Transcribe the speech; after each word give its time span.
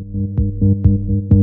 dark 0.00 0.38
room 0.60 1.39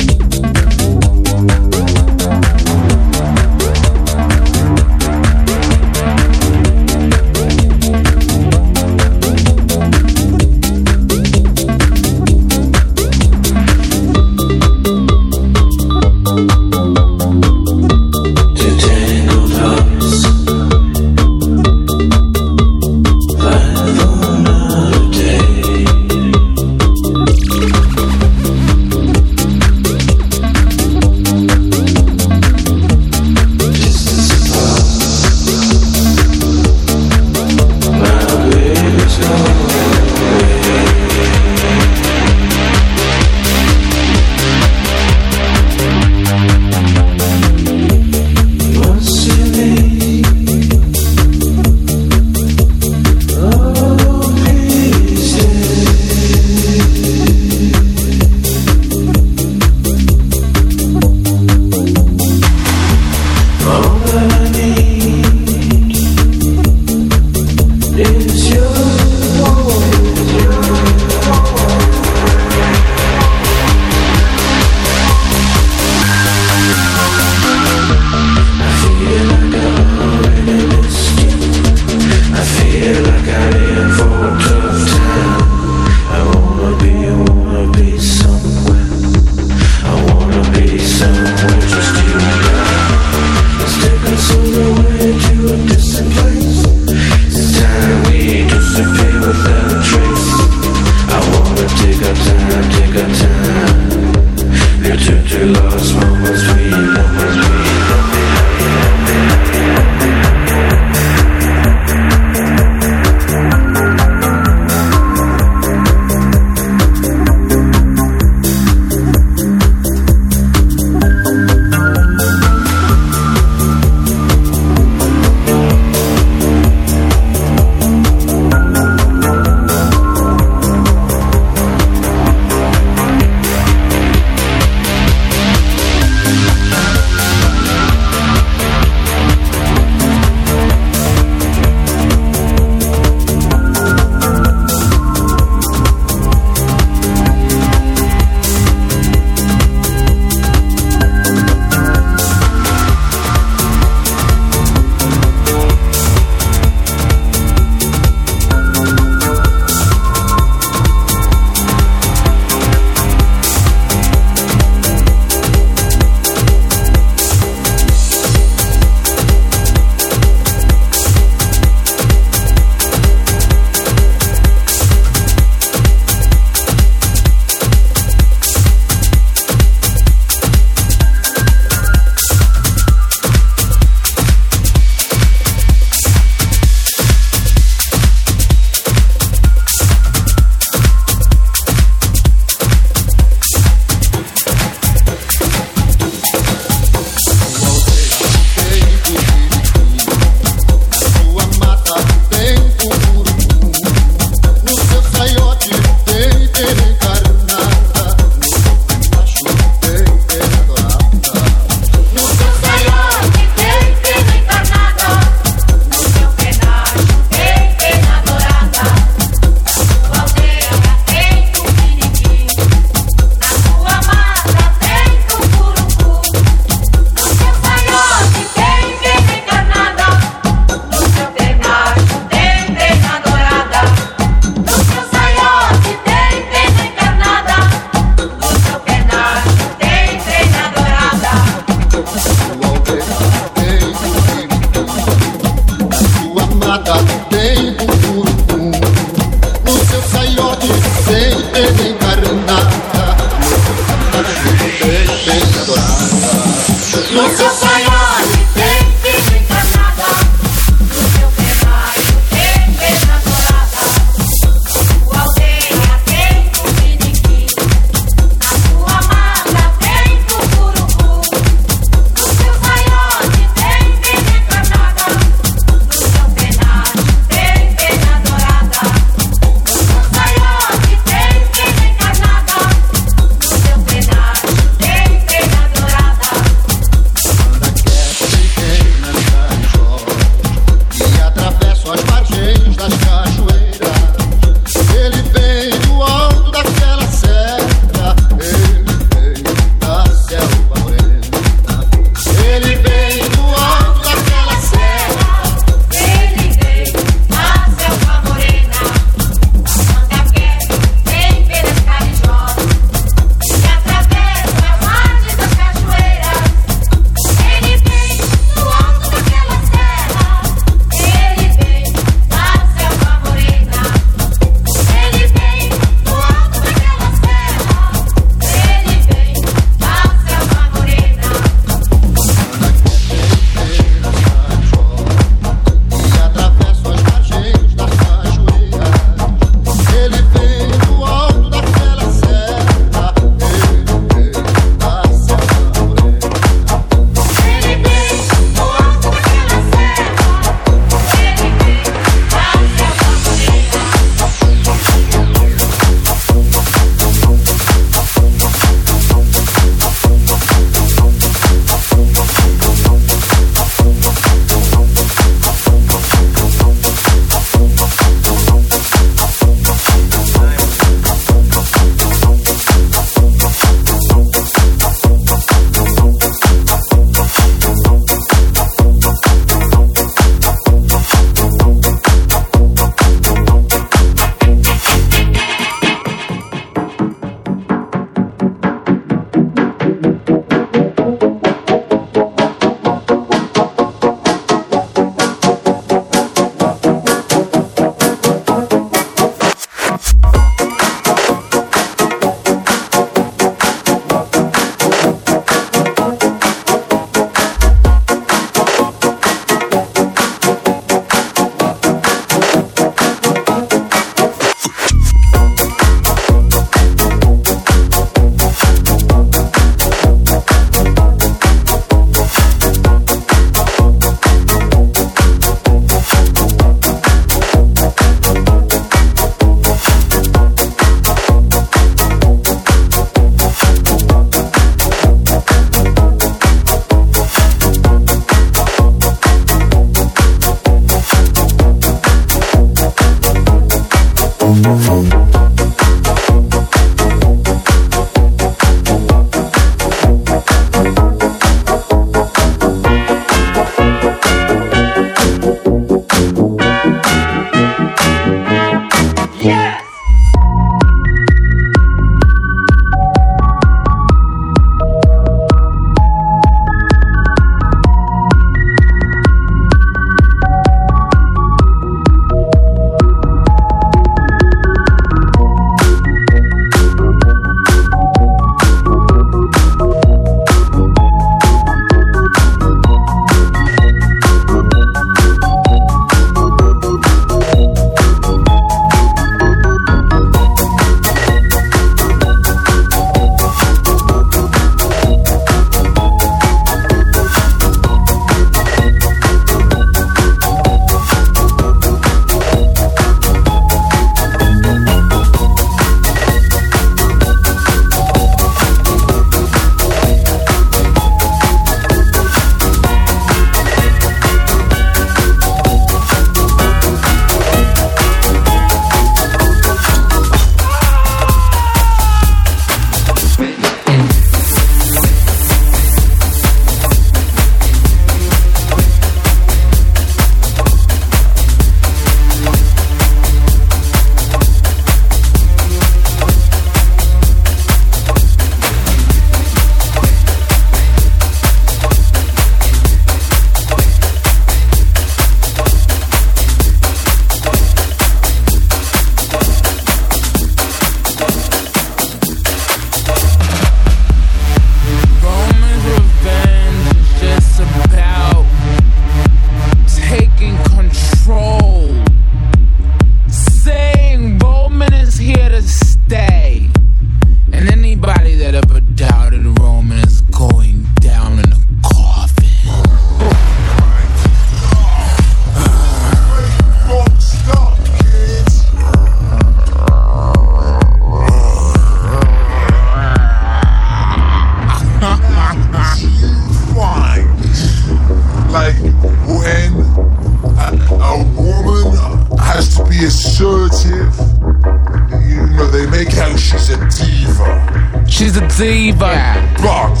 see, 598.56 598.92
but. 598.92 599.12
Yeah. 599.12 599.36
But 599.60 600.00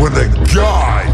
when 0.00 0.12
a 0.18 0.28
guy 0.52 1.06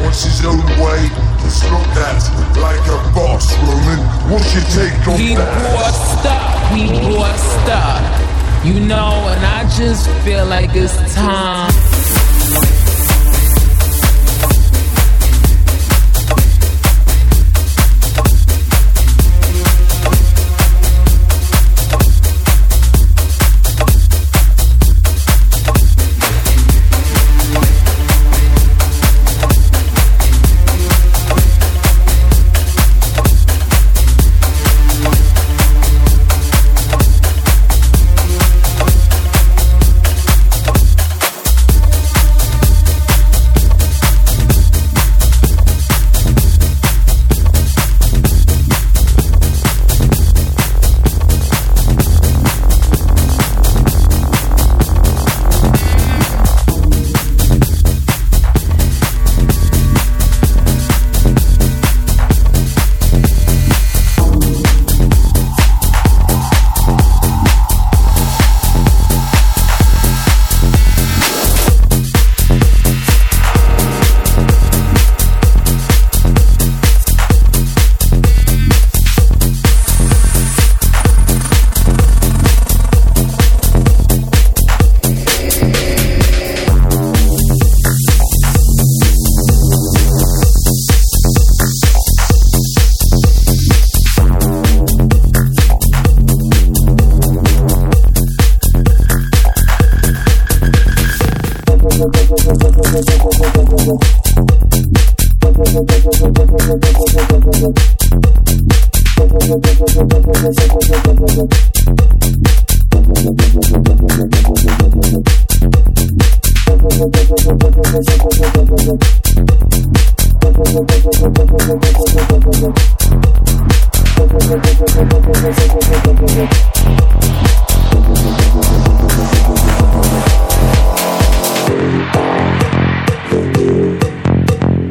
wants 0.00 0.24
his 0.24 0.44
own 0.44 0.64
way, 0.80 1.02
he's 1.42 1.62
looked 1.70 1.96
at 2.08 2.22
like 2.56 2.84
a 2.88 2.98
boss, 3.14 3.52
Roman. 3.58 4.00
What's 4.30 4.54
your 4.54 4.64
take 4.72 5.08
on 5.08 5.20
he 5.20 5.34
that? 5.34 5.52
We 5.52 5.64
brought 5.76 5.96
stuff. 6.16 6.52
He 6.72 6.84
brought 7.04 7.38
stuff. 7.60 8.64
You 8.64 8.80
know, 8.80 9.12
and 9.30 9.44
I 9.44 9.62
just 9.76 10.08
feel 10.24 10.46
like 10.46 10.70
it's 10.74 10.96
time. 11.14 11.85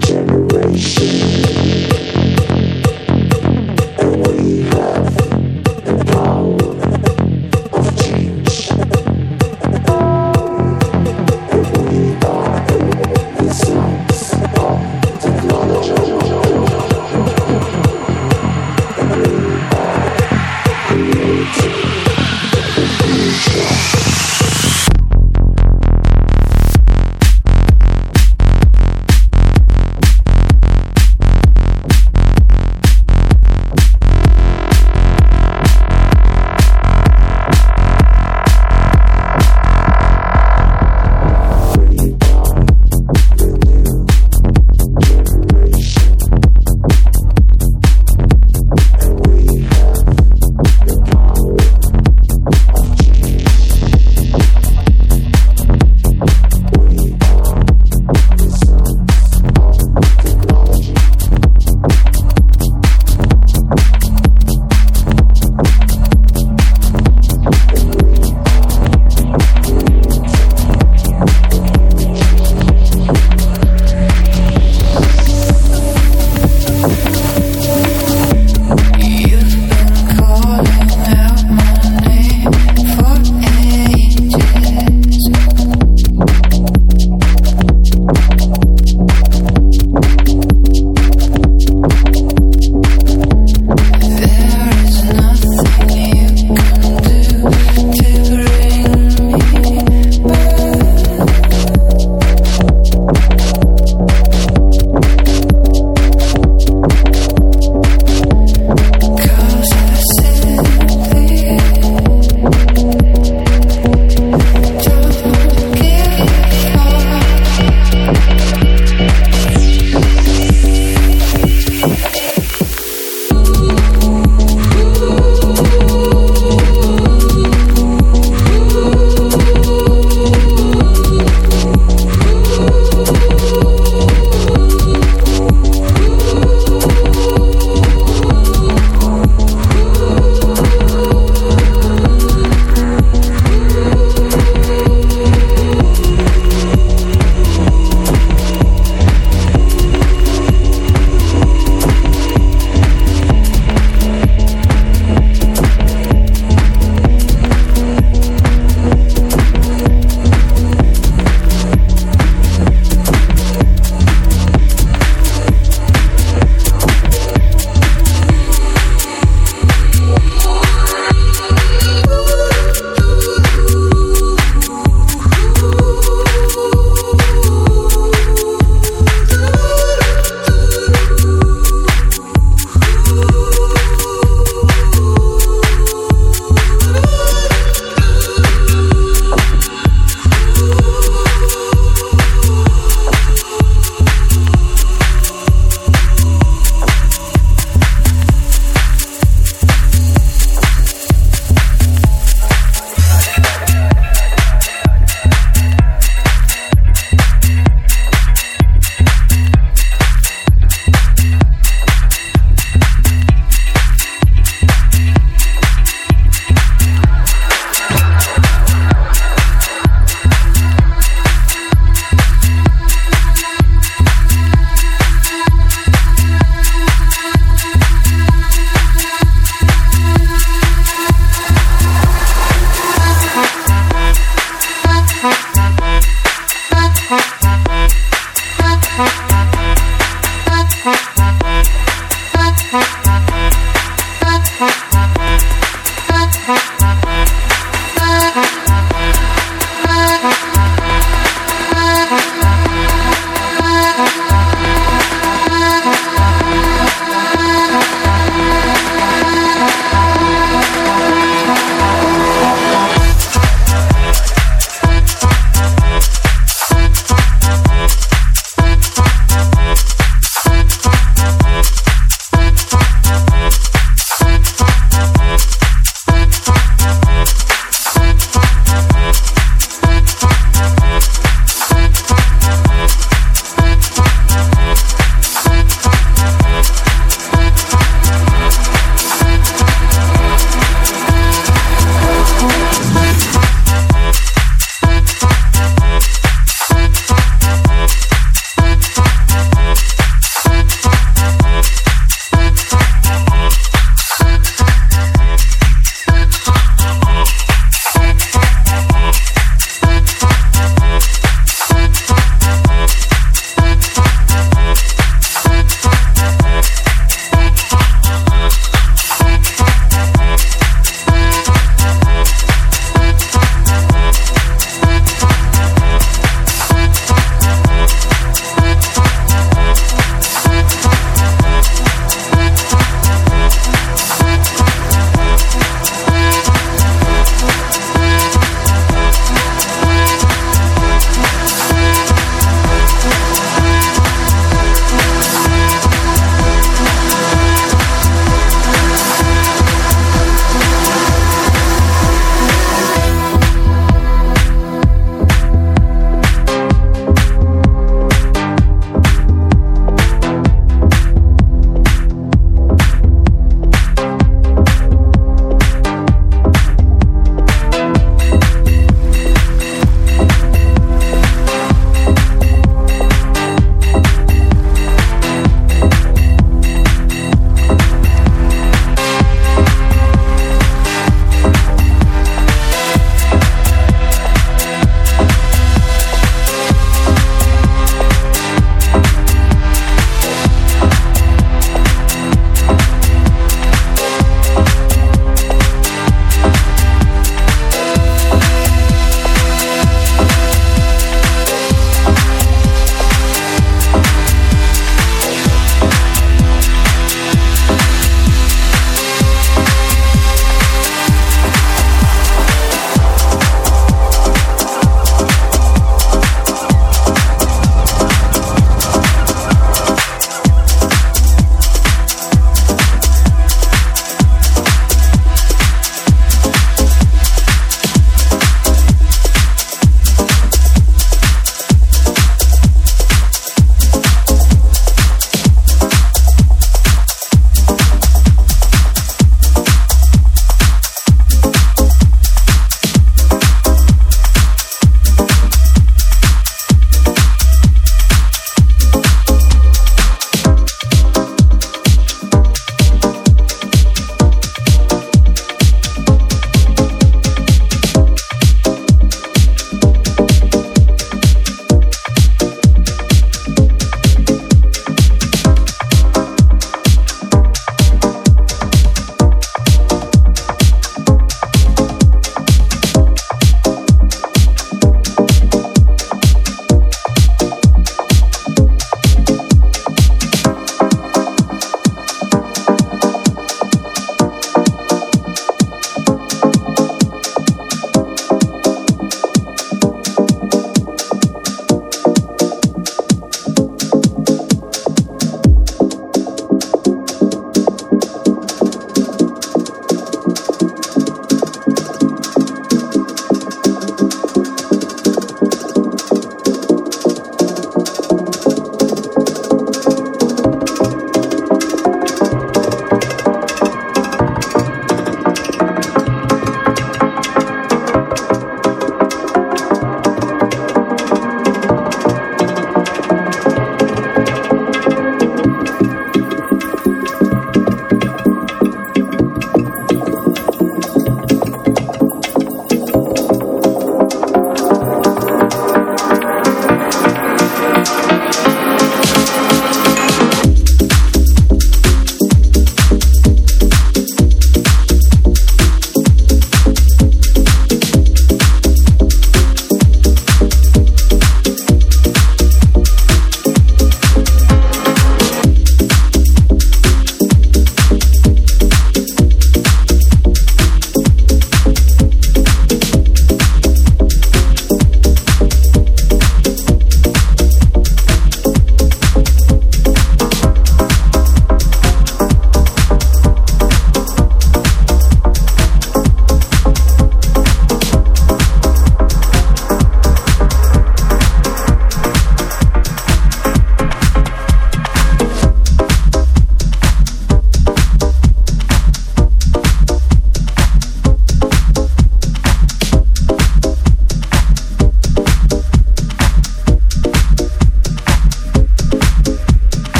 Generation. 0.00 1.23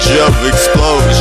Inviolable 0.00 0.52
sanctities 0.56 1.17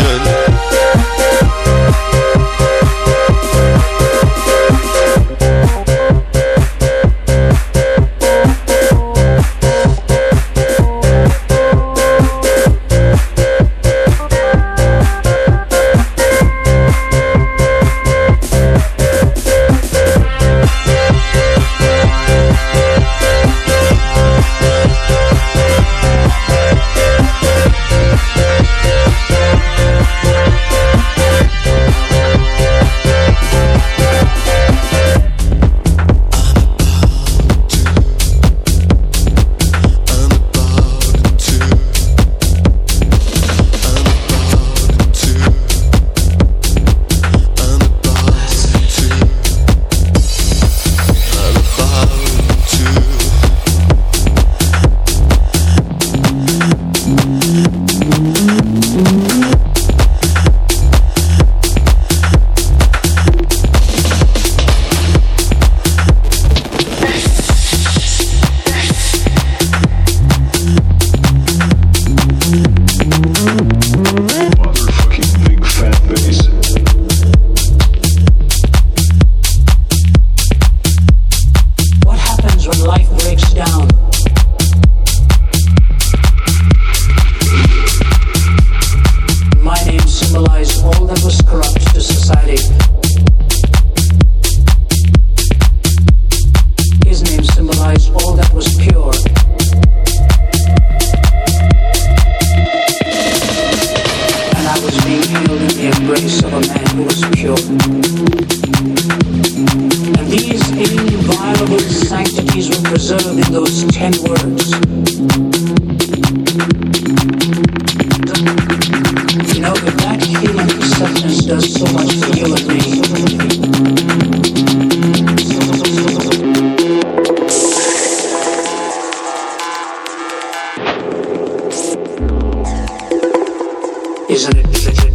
Isn't 134.29 134.57
it? 134.57 134.67
Isn't 134.75 134.99
it? 135.05 135.06